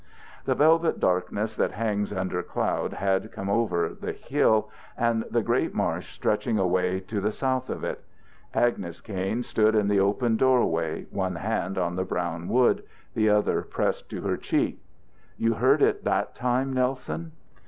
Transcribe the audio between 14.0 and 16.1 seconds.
to her cheek. "You heard it